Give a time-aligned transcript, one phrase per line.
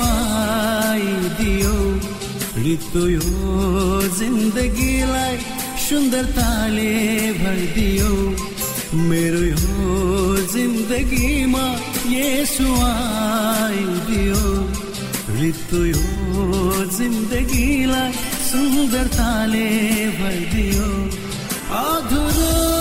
[0.00, 1.74] आइदियो।
[2.64, 3.26] ऋतु यो
[4.18, 5.36] जिन्दगीलाई
[5.88, 6.92] सुन्दरताले
[7.32, 8.10] भरिदियो।
[9.08, 11.64] मेरो यो जिन्दगीमा
[12.16, 14.42] यसो आइदियो।
[15.40, 16.04] ऋतु यो
[16.98, 18.12] जिन्दगीलाई
[18.52, 19.68] सुन्दरताले
[20.20, 20.88] भरिदियो।
[21.82, 22.71] अधुरो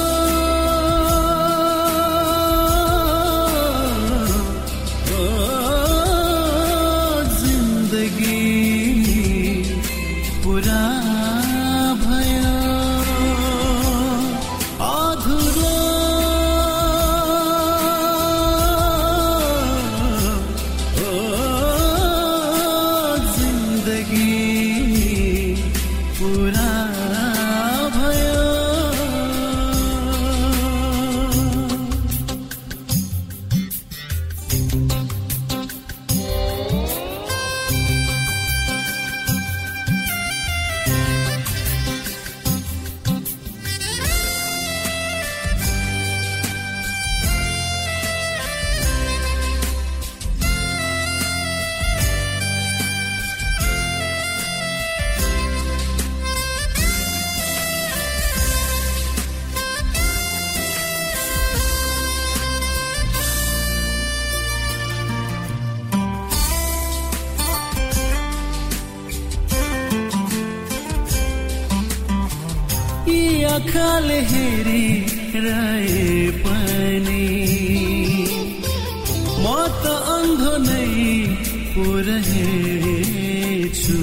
[82.01, 83.97] पुरहेछु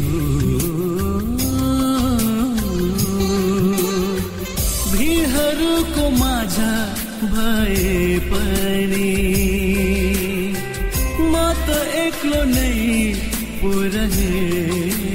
[4.92, 6.56] भिडहरूको माझ
[7.32, 7.96] भए
[8.30, 9.10] पनि
[11.32, 11.34] म
[11.64, 11.68] त
[12.04, 12.76] एक्लो नै
[13.62, 15.08] पुरहेछु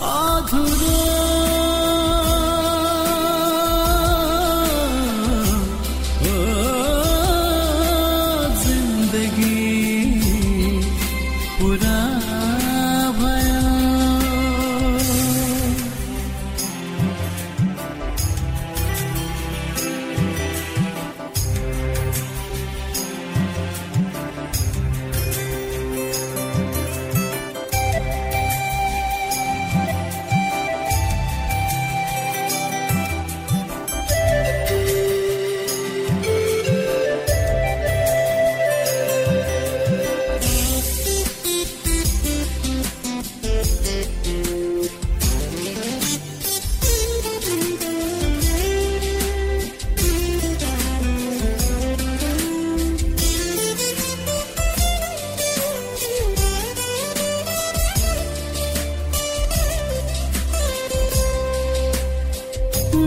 [0.08, 1.02] अधुरो
[8.64, 9.65] जिन्दगी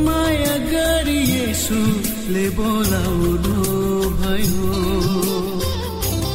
[0.06, 3.56] माया गरी यसुले बोलाउनु
[4.20, 4.68] भयो।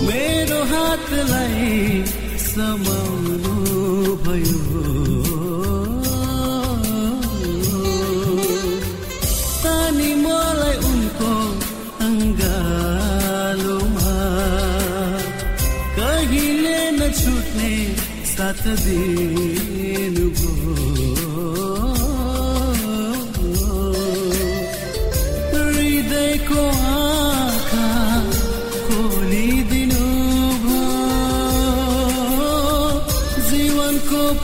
[0.06, 1.73] मेरो हातलाई
[2.49, 3.55] समाउनु
[4.27, 4.62] भयो।
[9.65, 11.33] तानी मलाई उनको
[12.06, 12.99] अङ्गालोमा
[15.99, 17.73] कहिले नछुट्ने
[18.35, 19.84] साथ दिनुभयो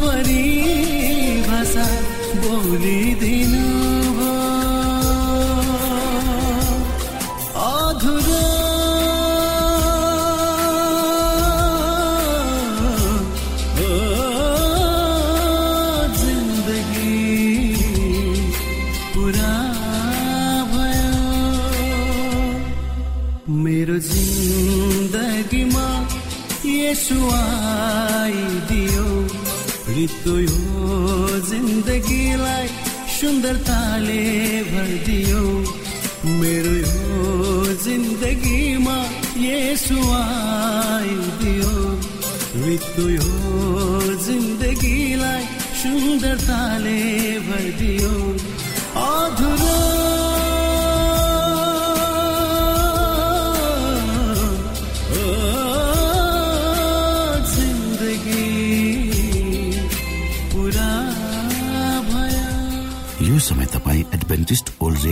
[0.02, 1.86] परिभाषा
[2.42, 3.39] बोलिदिनु
[34.00, 35.42] सुन्दरताले भरिदियो
[36.40, 38.96] मेरो यो जिन्दगीमा
[39.44, 41.72] यसो आइदियो
[42.64, 43.04] ऋतु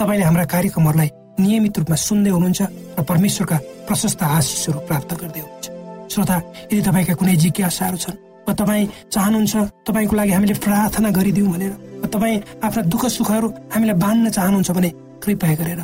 [0.00, 1.10] तपाईँले हाम्रा कार्यक्रमहरूलाई
[1.44, 2.60] नियमित रूपमा सुन्दै हुनुहुन्छ
[2.96, 3.56] र परमेश्वरका
[3.88, 5.66] प्रशस्त आशिषहरू प्राप्त गर्दै हुनुहुन्छ।
[6.12, 6.36] श्रोता
[6.72, 9.54] यदि तपाईँका कुनै जिज्ञासाहरू छन् वा तपाईँ चाहनुहुन्छ
[9.86, 11.72] तपाईँको लागि हामीले प्रार्थना गरिदिउँ भनेर
[12.14, 14.90] तपाईँ आफ्ना दुःख सुखहरू हामीलाई बाँध्न चाहनुहुन्छ भने
[15.22, 15.80] कृपया गरेर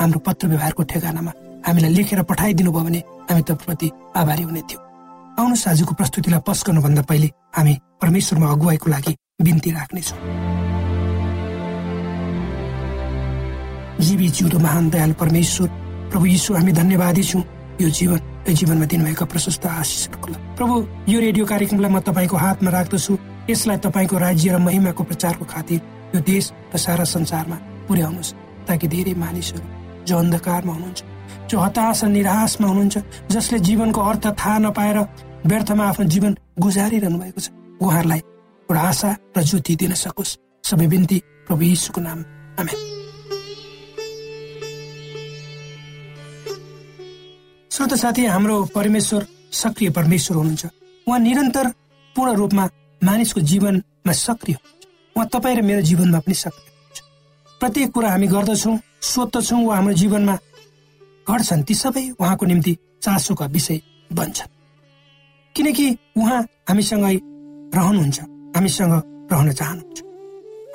[0.00, 1.32] हाम्रो पत्र व्यवहारको ठेगानामा
[1.66, 4.82] हामीलाई लेखेर पठाइदिनु भयो भने हामी तपाईँप्रति आभारी हुने थियौँ।
[5.38, 9.12] आउनुहोस् आजको प्रस्तुतिलाई पस गर्नुभन्दा पहिले हामी परमेश्वरमा अगुवाईको लागि
[9.44, 10.18] बिन्ती राख्नेछौँ।
[14.00, 15.68] जीवी जिउँदो महान दयाल परमेश्वर।
[16.10, 17.42] प्रभु यीशु हामी धन्यवादी छौँ।
[17.80, 20.74] यो जीवन यो जीवनमा दिनुभएका प्रशस्त आशिषहरूको प्रभु
[21.08, 23.18] यो रेडियो कार्यक्रमलाई म तपाईँको हातमा राख्दछु।
[23.50, 25.80] यसलाई तपाईँको राज्य र महिमाको प्रचारको खातिर
[26.14, 27.56] यो देश र सारा संसारमा
[27.88, 28.34] पुर्याउनुहोस्
[28.66, 29.66] ताकि धेरै मानिसहरू
[30.04, 31.00] जो अन्धकारमा हुनुहुन्छ
[31.50, 32.96] जो हताश र निराशमा हुनुहुन्छ
[33.30, 34.98] जसले जीवनको अर्थ थाहा नपाएर
[35.46, 37.48] व्यर्थमा आफ्नो जीवन गुजारिरहनु भएको छ
[37.80, 38.20] उहाँहरूलाई
[38.68, 42.18] एउटा आशा र ज्योति दिन सकोस्। सबै बिन्ती प्रभु यीशुको नाम।
[42.60, 42.97] आमेन।
[47.78, 50.66] श्रोत साथी हाम्रो परमेश्वर सक्रिय परमेश्वर हुनुहुन्छ।
[51.06, 51.66] उहाँ निरन्तर
[52.16, 52.64] पूर्ण रूपमा
[53.04, 56.98] मानिसको जीवनमा सक्रिय हुनुहुन्छ। उहाँ तपाईँ र मेरो जीवनमा पनि सक्रिय हुनुहुन्छ।
[57.60, 60.34] प्रत्येक कुरा हामी गर्दछौँ सोध्दछौँ वा हाम्रो जीवनमा
[61.30, 63.80] घट्छन्। ती सबै उहाँको निम्ति चासोका विषय
[64.10, 64.50] बन्छन्।
[65.54, 65.86] किनकि
[66.18, 67.16] उहाँ हामीसँगै
[67.78, 68.18] रहनुहुन्छ
[68.58, 68.94] हामीसँग
[69.30, 69.98] रहन चाहनुहुन्छ।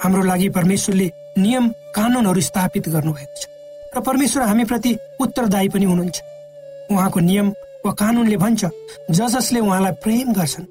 [0.03, 3.43] हाम्रो लागि परमेश्वरले नियम कानुनहरू स्थापित गर्नुभएको छ।
[3.91, 6.31] र परमेश्वर हामीप्रति उत्तरदायी पनि हुनुहुन्छ।
[6.93, 7.47] उहाँको नियम
[7.85, 8.65] वा कानुनले भन्छ
[9.11, 10.65] ज जसले उहाँलाई प्रेम गर्छन्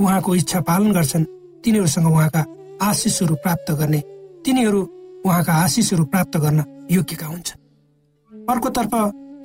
[0.00, 1.24] उहाँको इच्छा पालन गर्छन्
[1.64, 2.44] तिनीहरूसँग उहाँका
[2.82, 4.00] आशिषहरू प्राप्त गर्ने
[4.44, 4.80] तिनीहरू
[5.26, 7.58] उहाँका आशिषहरू प्राप्त गर्न योग्यका हुन्छन्।
[8.32, 8.94] अर्कोतर्फ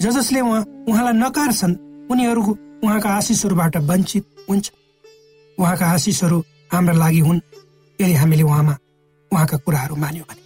[0.01, 1.75] ज जसले उहाँ उहाँलाई नकार्छन्
[2.12, 2.41] उनीहरू
[2.84, 4.72] उहाँका आशिषहरूबाट वञ्चित हुन्छ।
[5.58, 6.39] उहाँका आशिषहरू
[6.74, 7.39] हाम्रा लागि हुन्
[8.00, 8.75] यदि हामीले उहाँमा
[9.32, 10.41] उहाँका कुराहरू मान्यौँ भने।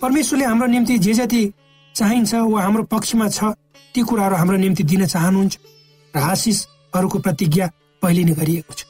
[0.00, 1.42] परमेश्वरले हाम्रो निम्ति जे जति
[1.94, 3.52] चाहिन्छ वा हाम्रो पक्षमा छ
[3.96, 5.54] ती कुराहरू हाम्रो निम्ति दिन चाहनुहुन्छ
[6.14, 7.66] र आशिषहरूको प्रतिज्ञा
[8.02, 8.84] पहिले नै गरिएको छ।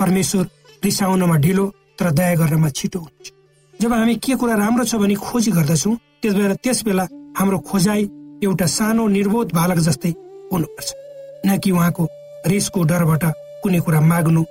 [0.00, 0.44] परमेश्वर
[0.84, 1.64] रिसाउनमा ढिलो
[2.00, 3.26] तर दया गर्नमा छिटो हुन्छ
[3.74, 5.94] जब हामी के कुरा राम्रो छ भने खोजी गर्दछौँ
[6.24, 7.04] त्यस बेला त्यस बेला
[7.36, 8.02] हाम्रो खोजाइ
[8.40, 10.12] एउटा सानो निर्बोध बालक जस्तै
[10.52, 10.88] हुनुपर्छ।
[11.46, 12.08] न कि उहाँको
[12.48, 13.24] रेसको डरबाट
[13.62, 14.42] कुनै कुरा माग्नु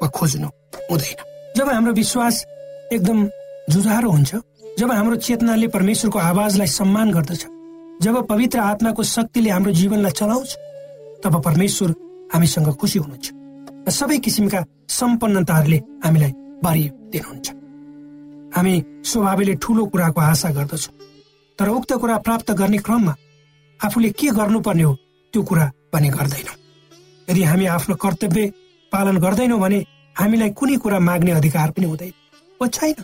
[0.00, 0.48] वा खोज्नु
[0.92, 1.20] हुँदैन।
[1.56, 2.36] जब हाम्रो विश्वास
[2.92, 3.18] एकदम
[3.72, 4.30] जुझारो हुन्छ
[4.78, 7.42] जब हाम्रो चेतनाले परमेश्वरको आवाजलाई सम्मान गर्दछ
[8.02, 10.56] जब पवित्र आत्माको शक्तिले हाम्रो जीवनलाई चलाउँछ
[11.24, 11.94] तब परमेश्वर
[12.34, 13.30] हामीसँग खुसी हुनुहुन्छ
[13.86, 17.46] र सबै किसिमका सम्पन्नताहरूले हामीलाई बारी दिनुहुन्छ।
[18.54, 18.74] हामी
[19.04, 20.94] स्वभावले ठुलो कुराको आशा गर्दछौँ
[21.58, 23.14] तर उक्त कुरा प्राप्त गर्ने क्रममा
[23.80, 24.94] आफूले के गर्नुपर्ने हो
[25.34, 26.56] त्यो कुरा पनि गर्दैनौँ।
[27.28, 28.46] यदि हामी आफ्नो कर्तव्य
[28.92, 29.78] पालन गर्दैनौँ भने
[30.16, 32.12] हामीलाई कुनै कुरा माग्ने अधिकार पनि हुँदैन
[32.60, 33.02] वा छैन।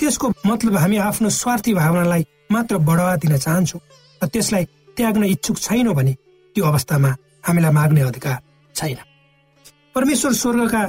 [0.00, 3.80] त्यसको मतलब हामी आफ्नो स्वार्थी भावनालाई मात्र बढावा दिन चाहन्छौँ।
[4.22, 4.64] र त्यसलाई
[4.96, 6.12] त्याग्न इच्छुक छैनौँ भने
[6.56, 7.10] त्यो अवस्थामा
[7.46, 8.38] हामीलाई माग्ने अधिकार
[8.74, 8.98] छैन।
[9.94, 10.82] परमेश्वर स्वर्गका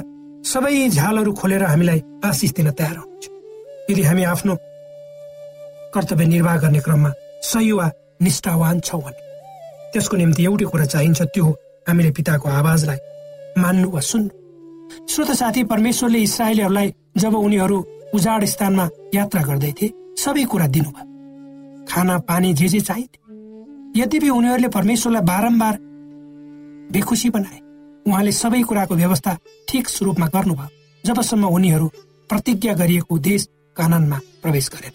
[0.44, 3.24] सबै झालहरू खोलेर हामीलाई आशिष दिन तयार हुनुहुन्छ
[3.90, 4.54] यदि हामी आफ्नो
[5.94, 7.10] कर्तव्य निर्वाह गर्ने क्रममा
[7.50, 7.90] सही वा
[8.22, 9.20] निष्ठावान छौँ भने
[9.92, 11.52] त्यसको निम्ति एउटै कुरा चाहिन्छ त्यो हो
[11.88, 12.98] हामीले पिताको आवाजलाई
[13.62, 14.30] मान्नु वा सुन्नु।
[15.08, 17.78] श्रोत साथी परमेश्वरले इसरायलीहरूलाई जब उनीहरू
[18.14, 21.07] उजाड स्थानमा यात्रा गर्दै थिए सबै कुरा दिनुभयो।
[21.88, 25.78] खाना पानी जे जे चाहिन्थे यद्यपि उनीहरूले परमेश्वरलाई बारम्बार
[26.92, 27.60] बेखुसी बनाए
[28.06, 29.36] उहाँले सबै कुराको व्यवस्था
[29.68, 30.68] ठिक स्वरूपमा गर्नुभयो
[31.04, 31.86] जबसम्म उनीहरू
[32.30, 34.94] प्रतिज्ञा गरिएको देश काननमा प्रवेश गरेन।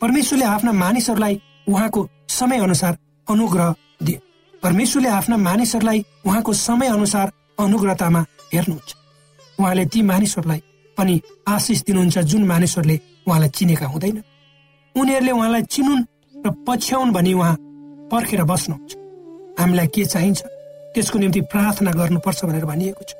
[0.00, 4.20] परमेश्वरले आफ्ना मानिसहरूलाई उहाँको समय अनुसार अनुग्रह दिए।
[4.62, 8.94] परमेश्वरले आफ्ना मानिसहरूलाई उहाँको समय अनुसार अनुग्रहतामा हेर्नुहुन्छ।
[9.58, 10.62] उहाँले ती मानिसहरूलाई
[10.96, 14.22] पनि आशिष दिनुहुन्छ जुन मानिसहरूले उहाँलाई चिनेका हुँदैन।
[14.96, 16.02] उनीहरूले उहाँलाई चिनुन्
[16.34, 17.56] र पछ्याउन् भनी उहाँ
[18.10, 18.96] पर्खेर बस्नुहुन्छ।
[19.60, 20.42] हामीलाई के चाहिन्छ?
[20.94, 23.14] त्यसको निम्ति प्रार्थना गर्नुपर्छ भनेर भनिएको छ।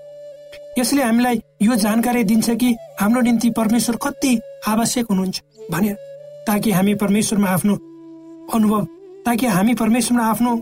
[0.78, 4.32] यसले हामीलाई यो जानकारी दिन्छ कि हाम्रो निम्ति परमेश्वर कति
[4.68, 5.36] आवश्यक हुनुहुन्छ
[5.70, 5.94] भनेर।
[6.46, 7.74] ताकि हामी परमेश्वरमा आफ्नो
[8.54, 8.84] अनुभव
[9.26, 10.52] ताकि हामी परमेश्वरमा आफ्नो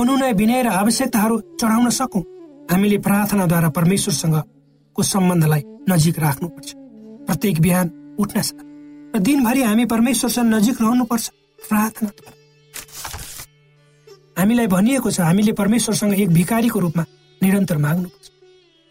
[0.00, 2.22] अनुनय विनय र आवश्यकताहरू चढाउन सकौँ।
[2.70, 6.68] हामीले प्रार्थनाद्वारा परमेश्वरसँगको सम्बन्धलाई नजिक राख्नुपर्छ।
[7.26, 8.40] प्रत्येक बिहान उठ्न
[9.14, 11.28] र दिनभरि हामी परमेश्वरसँग नजिक रहनुपर्छ।
[11.68, 12.40] प्रार्थनाद्वारा
[14.38, 17.04] हामीलाई भनिएको छ हामीले परमेश्वरसँग एक भिकारीको रूपमा
[17.40, 18.30] निरन्तर माग्नुपर्छ।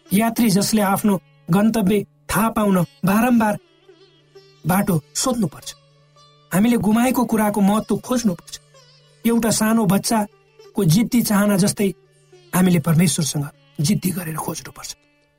[0.06, 3.58] यात्री जसले आफ्नो गन्तव्य थाहा पाउन बारम्बार
[4.66, 5.74] बाटो सोध्नुपर्छ।
[6.52, 8.60] हामीले गुमाएको कुराको महत्व खोज्नुपर्छ।
[9.24, 11.88] एउटा सानो बच्चाको जिद्दी चाहना जस्तै
[12.54, 13.46] हामीले परमेश्वरसँग
[13.80, 14.90] जिद्दी गरेर खोज्नुपर्छ।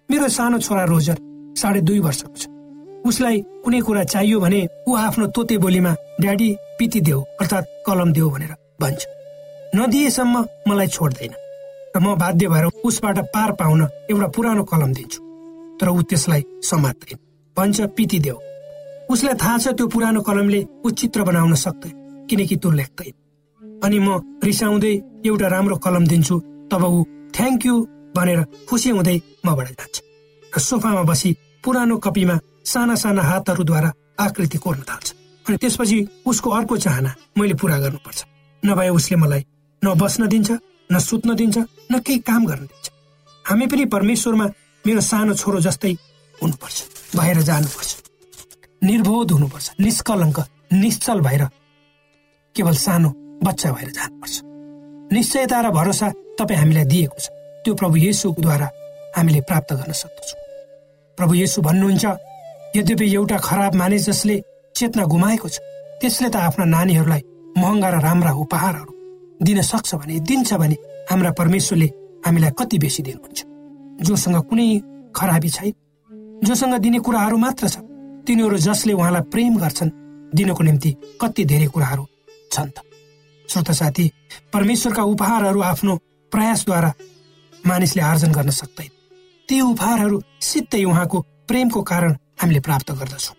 [0.10, 1.18] मेरो सानो छोरा रोजर
[1.58, 2.52] साढे दुई वर्षको छ।
[3.05, 5.91] उसलाई कुनै कुरा चाहियो भने ऊ आफ्नो तोते बोलीमा
[6.22, 9.01] ड्याडी पिती देऊ अर्थात् कलम देऊ भनेर भन्छ।
[9.75, 11.33] नदिएसम्म मलाई छोड्दैन
[11.95, 13.81] र म बाध्य भएर उसबाट पार पाउन
[14.12, 15.19] एउटा पुरानो कलम दिन्छु।
[15.79, 17.17] तर ऊ त्यसलाई समात्दैन।
[17.57, 18.38] भन्छ पिती देऊ।
[19.13, 23.13] उसलाई थाहा छ त्यो पुरानो कलमले ऊ चित्र बनाउन सक्दैन किनकि त्यो लेख्दैन।
[23.83, 24.07] अनि म
[24.43, 24.93] रिसाउँदै
[25.27, 26.36] एउटा राम्रो कलम दिन्छु
[26.72, 27.03] तब ऊ
[27.36, 27.75] थ्याङ्क यू
[28.15, 29.95] भनेर खुसी हुँदै मबाट जान्छ।
[30.53, 31.29] र सोफामा बसी
[31.63, 35.13] पुरानो कपीमा साना साना हातहरूद्वारा आकृति कोर्न थाल्छ
[35.46, 38.24] अनि त्यसपछि उसको अर्को चाहना मैले पुरा गर्नुपर्छ।
[38.63, 39.46] नभए उसले मलाई
[39.82, 40.51] न बस्न दिन्छ
[40.91, 41.58] न सुत्न दिन्छ
[41.91, 42.89] न केही काम गर्न दिन्छ।
[43.46, 44.46] हामी पनि परमेश्वरमा
[44.86, 45.91] मेरो सानो छोरो जस्तै
[46.38, 46.77] हुनुपर्छ
[47.17, 47.91] भएर जानुपर्छ।
[48.84, 50.39] निर्बोध हुनुपर्छ निष्कलङ्क
[50.74, 51.43] निश्चल भएर
[52.55, 53.10] केवल सानो
[53.43, 54.36] बच्चा भएर जानुपर्छ।
[55.13, 56.08] निश्चयता र भरोसा
[56.39, 57.27] तपाईँ हामीलाई दिएको छ।
[57.63, 58.67] त्यो प्रभु येसुद्वारा
[59.17, 60.39] हामीले प्राप्त गर्न सक्दछौँ।
[61.17, 62.05] प्रभु येसु भन्नुहुन्छ
[62.75, 64.36] यद्यपि एउटा खराब मानिस जसले
[64.75, 65.58] चेतना गुमाएको छ
[66.01, 67.22] त्यसले त आफ्ना नानीहरूलाई
[67.58, 68.94] महँगा र राम्रा उपहारहरू
[69.46, 70.75] दिन सक्छ भने दिन्छ भने
[71.10, 71.88] हाम्रा परमेश्वरले
[72.25, 73.39] हामीलाई कति बेसी दिनुहुन्छ।
[74.01, 74.65] जोसँग कुनै
[75.13, 75.74] खराबी छैन।
[76.44, 77.77] जोसँग दिने कुराहरू मात्र छ
[78.25, 79.96] तिनीहरू जसले उहाँलाई प्रेम गर्छन्
[80.34, 82.03] दिनको निम्ति कति धेरै कुराहरू
[82.51, 82.77] छन् त।
[83.50, 84.06] श्रोत साथी
[84.53, 85.94] परमेश्वरका उपहारहरू आफ्नो
[86.32, 86.92] प्रयासद्वारा
[87.53, 88.89] मानिसले आर्जन गर्न सक्दैन।
[89.50, 93.36] ती उपहारहरू सिधै उहाँको प्रेमको कारण हामीले प्राप्त गर्दछौँ।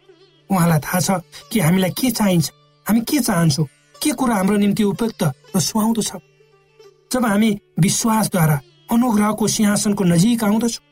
[0.50, 1.10] उहाँलाई थाहा छ
[1.50, 2.46] कि हामीलाई के चाहिन्छ
[2.86, 3.66] हामी के चाहन्छौँ
[4.02, 5.22] के कुरा हाम्रो निम्ति उपयुक्त
[5.56, 6.20] र सुहाउँदो छ।
[7.12, 8.56] जब हामी विश्वासद्वारा
[8.92, 10.84] अनुग्रहको सिंहासनको नजिक आउँदछौँ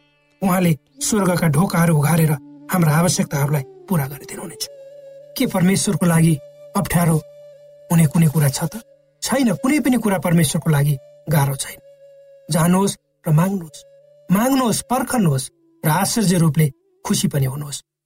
[0.42, 2.32] उहाँले स्वर्गका ढोकाहरू उघारेर
[2.72, 4.62] हाम्रा आवश्यकताहरूलाई पूरा गरिदिनुहुनेछ।
[5.36, 6.34] के परमेश्वरको लागि
[6.76, 7.16] अप्ठ्यारो
[7.90, 8.82] हुने कुनै कुरा छ त?
[9.22, 10.94] छैन कुनै पनि कुरा परमेश्वरको लागि
[11.28, 11.78] गाह्रो छैन।
[12.50, 13.84] जानुहोस् र माग्नुहोस्।
[14.28, 15.50] माग्नुहोस् पर्खनुहोस्
[15.84, 16.66] र आश्चर्य रूपले
[17.04, 17.82] खुसी पनि हुनुहोस्।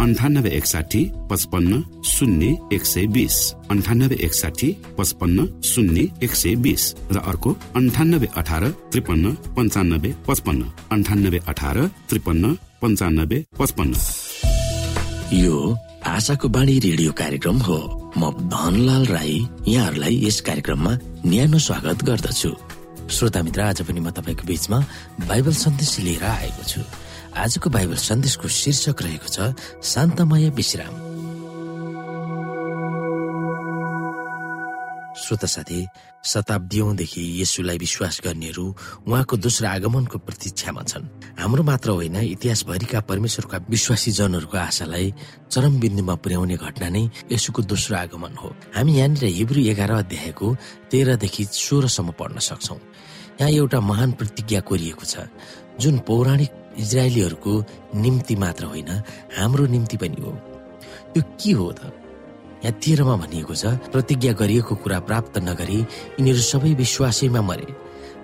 [0.00, 3.52] अन्ठानब्बे एकसाठी पचपन्न शून्य एक सय बिस.
[3.70, 6.94] अन्ठानब्बे एकसाठी पचपन्न शून्य एक सय बिस.
[7.12, 10.62] र अर्को अन्ठानब्बे अठार त्रिपन्न पन्चानब्बे पचपन्न.
[10.92, 13.94] अन्ठानब्बे अठार त्रिपन्न पन्चानब्बे पचपन्न.
[15.34, 17.78] यो आशाको बाणी रेडियो कार्यक्रम हो।
[18.16, 20.92] म धनलाल राई यहाँहरूलाई यस कार्यक्रममा
[21.26, 22.50] न्यानो स्वागत गर्दछु।
[23.10, 24.78] श्रोता मित्र आज पनि म तपाईँको बीचमा
[25.28, 26.80] बाइबल सन्देश लिएर आएको छु।
[27.38, 30.94] आजको बाइबल सन्देशको शीर्षक रहेको छ शान्तमय विश्राम।
[35.18, 35.80] श्रोता साथी
[36.24, 38.64] शताब्दीौंदेखि यसुलाई विश्वास गर्नेहरू
[39.06, 41.04] उहाँको दोस्रो आगमनको प्रतीक्षामा छन्।
[41.38, 45.06] हाम्रो मात्र होइन इतिहासभरिका परमेश्वरका विश्वासी जनहरूको आशालाई
[45.50, 50.46] चरम बिन्दुमा पुर्याउने घटना नै यसुको दोस्रो आगमन हो। हामी यहाँनिर हिब्रू एघार अध्यायको
[50.90, 52.76] तेह्रदेखि सोह्रसम्म पढ्न सक्छौ।
[53.40, 55.30] यहाँ एउटा महान प्रतिज्ञा कोरिएको छ
[55.78, 57.52] जुन पौराणिक इजरायलीहरूको
[57.94, 58.90] निम्ति मात्र होइन
[59.38, 60.32] हाम्रो निम्ति पनि हो।
[61.14, 61.92] त्यो के हो त?
[62.64, 67.70] यहाँ तेह्रमा भनिएको छ प्रतिज्ञा गरिएको कुरा प्राप्त नगरी यिनीहरू सबै विश्वासैमा मरे।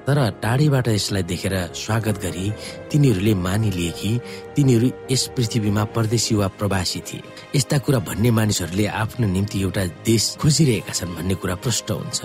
[0.05, 2.51] तर टाढीबाट यसलाई देखेर स्वागत गरी
[2.93, 4.11] तिनीहरूले मानिलिए कि
[4.57, 7.23] तिनीहरू यस पृथ्वीमा परदेशी वा प्रवासी थिए।
[7.57, 12.21] यस्ता कुरा भन्ने मानिसहरूले आफ्नो निम्ति एउटा देश खोजिरहेका छन् भन्ने कुरा प्रष्ट हुन्छ।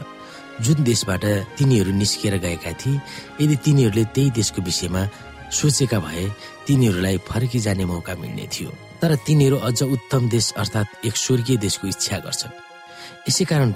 [0.59, 1.23] जुन देशबाट
[1.55, 2.99] तिनीहरू निस्किएर गएका थिए
[3.41, 5.01] यदि तिनीहरूले त्यही देशको विषयमा
[5.51, 6.25] सोचेका भए
[6.67, 8.69] तिनीहरूलाई फर्किजाने मौका मिल्ने थियो।
[9.01, 12.57] तर तिनीहरू अझ उत्तम देश अर्थात् एक स्वर्गीय देशको इच्छा गर्छन्।
[13.29, 13.69] यसै कारण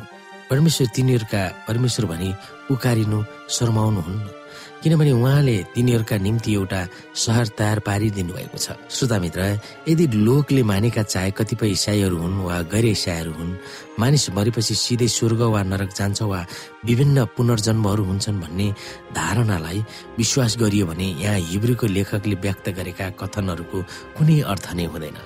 [0.50, 2.30] परमेश्वर तिनीहरूका परमेश्वर भनी
[2.72, 4.43] उकारिनु शर्माउनुहुन्न
[4.84, 6.80] किनभने उहाँले तिनीहरूका निम्ति एउटा
[7.16, 9.42] सहर तयार पारिदिनु भएको छ। श्रोता मित्र
[9.88, 13.56] यदि लोकले मानेका चाहे कतिपय इसाईहरू हुन् वा गैर इसाईहरू हुन्
[14.00, 16.40] मानिस मरेपछि सिधै स्वर्ग वा नरक जान्छ वा
[16.84, 18.68] विभिन्न पुनर्जन्महरू हुन्छन् भन्ने
[19.16, 19.80] धारणालाई
[20.20, 23.80] विश्वास गरियो भने यहाँ हिब्रूको लेखकले व्यक्त गरेका कथनहरूको
[24.20, 25.18] कुनै अर्थ नै हुँदैन।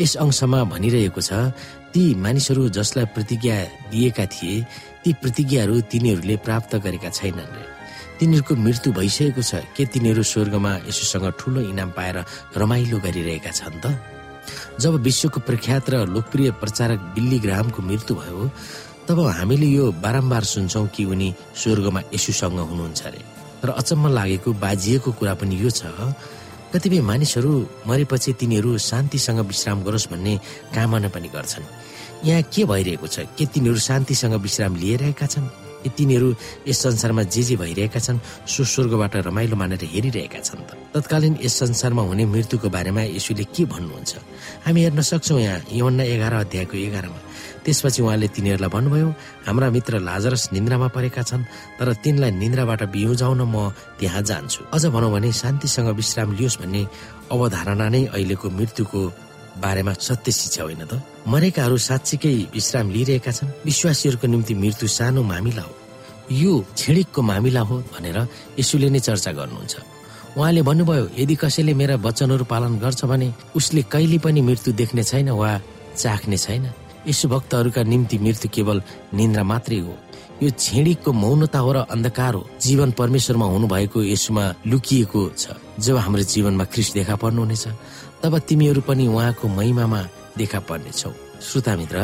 [0.00, 1.52] यस अंशमा भनिरहेको छ
[1.92, 3.56] ती मानिसहरू जसलाई प्रतिज्ञा
[3.92, 4.64] दिएका थिए
[5.04, 7.75] ती प्रतिज्ञाहरू तिनीहरूले प्राप्त गरेका छैनन्
[8.18, 12.16] तिनीहरूको मृत्यु भइसकेको छ के तिनीहरू स्वर्गमा यसोसँग ठुलो इनाम पाएर
[12.56, 13.92] रमाइलो गरिरहेका छन् त?
[14.80, 18.50] जब विश्वको प्रख्यात र लोकप्रिय प्रचारक बिल्ली ग्रामको मृत्यु भयो
[19.04, 21.28] तब हामीले यो बारम्बार सुन्छौँ कि उनी
[21.60, 23.20] स्वर्गमा यसुसँग हुनुहुन्छ अरे।
[23.60, 25.92] तर अचम्म लागेको बाजिएको कुरा पनि यो छ।
[26.72, 27.52] कतिपय मानिसहरू
[27.86, 30.34] मरेपछि तिनीहरू शान्तिसँग विश्राम गरोस् भन्ने
[30.74, 31.64] कामना पनि गर्छन्।
[32.24, 33.28] यहाँ के भइरहेको छ?
[33.36, 35.65] के तिनीहरू शान्तिसँग विश्राम लिइरहेका छन्?
[35.88, 36.28] तिनीहरू
[36.68, 40.60] यस संसारमा जे जे भइरहेका छन् सो स्वर्गबाट रमाइलो मानेर हेरिरहेका छन्।
[40.94, 44.12] तत्कालीन यस संसारमा हुने मृत्युको बारेमा यसुले के भन्नुहुन्छ?
[44.66, 47.20] हामी हेर्न सक्छौँ यहाँ यौन्ना एघार अध्यायको एघारमा।
[47.64, 49.08] त्यसपछि उहाँले तिनीहरूलाई भन्नुभयो
[49.46, 51.44] हाम्रा मित्र लाजरस निन्द्रामा परेका छन्
[51.78, 56.82] तर तिनलाई निन्द्राबाट बिउजाउन म त्यहाँ जान्छु। अझ भनौँ भने शान्तिसँग विश्राम लियोस् भन्ने
[57.34, 59.00] अवधारणा नै अहिलेको मृत्युको
[59.62, 61.02] बारेमा सत्य शिक्षा होइन त?
[61.28, 65.72] मरेकाहरू साँच्चीकै विश्राम लिइरहेका छन्। विश्वासीहरूको निम्ति मृत्यु सानो मामिला हो।
[66.32, 68.18] यो छिडिकको मामिला हो भनेर
[68.58, 69.74] यसुले नै चर्चा गर्नुहुन्छ।
[70.36, 75.30] उहाँले भन्नुभयो यदि कसैले मेरा वचनहरू पालन गर्छ भने उसले कहिले पनि मृत्यु देख्ने छैन
[75.30, 75.60] वा
[75.96, 76.64] चाख्ने छैन।
[77.08, 78.82] यसो भक्तहरूका निम्ति मृत्यु केवल
[79.14, 79.94] निन्द्रा मात्रै हो।
[80.42, 86.22] यो छेडीको मौनता हो र अन्धकार हो। जीवन परमेश्वरमा हुनुभएको यसुमा लुकिएको छ। जब हाम्रो
[86.22, 87.64] जीवनमा ख्रिस देखा पर्नुहुनेछ
[88.22, 90.00] तब तिमीहरू पनि उहाँको महिमामा
[90.38, 91.10] देखा पर्नेछौ।
[91.42, 91.96] श्रोता मित्र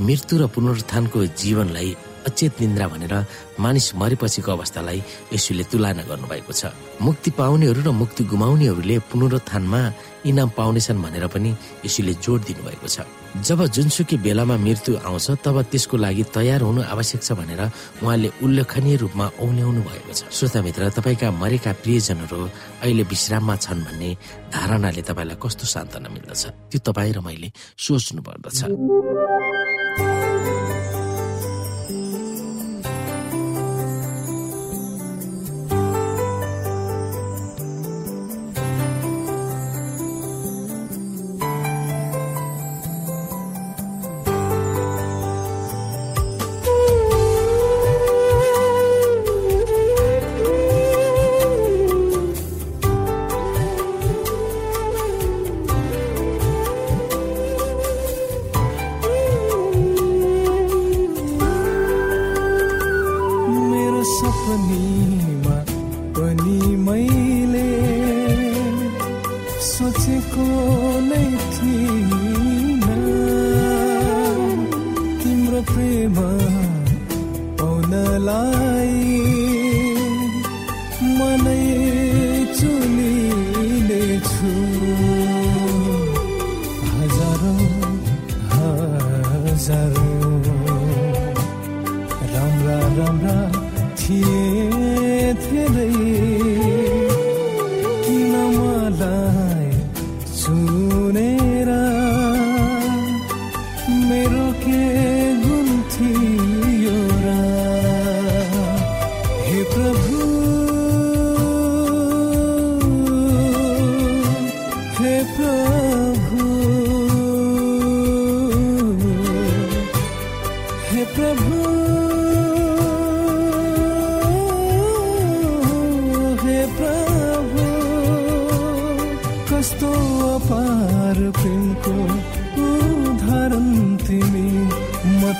[0.00, 1.90] मृत्यु र पुनरुत्थानको जीवनलाई
[2.26, 3.14] अचेत निन्द्रा भनेर
[3.60, 4.98] मानिस मरेपछिको अवस्थालाई
[5.32, 9.80] यसुले तुलना गर्नुभएको छ। मुक्ति पाउनेहरू र मुक्ति गुमाउनेहरूले पुनरुत्थानमा
[10.24, 11.50] इनाम पाउनेछन् भनेर पनि
[11.84, 12.96] यसुले जोड दिनुभएको छ।
[13.34, 17.62] जब जुनसुकै बेलामा मृत्यु आउँछ तब त्यसको लागि तयार हुनु आवश्यक छ भनेर
[18.02, 22.40] उहाँले उल्लेखनीय रूपमा औल्याउनु भएको छ। श्रोता मित्र तपाईँका मरेका प्रियजनहरू
[22.82, 24.10] अहिले विश्राममा छन् भन्ने
[24.54, 26.42] धारणाले तपाईँलाई कस्तो सान्त्वना मिल्दछ?
[26.70, 28.58] त्यो तपाईँ र मैले सोच्नु पर्दछ।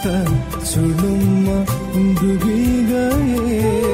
[0.04, 0.10] त
[0.70, 1.58] चुडुममा
[2.20, 3.93] डुबी गए।